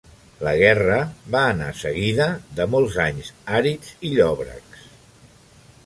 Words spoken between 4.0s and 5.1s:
i llòbrecs.